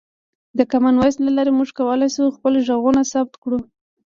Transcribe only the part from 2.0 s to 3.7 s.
شو خپل غږونه ثبت کړو.